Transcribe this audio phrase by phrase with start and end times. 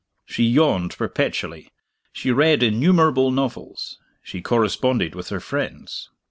[0.25, 1.69] She yawned perpetually;
[2.11, 6.09] she read innumerable novels; she corresponded with her friends.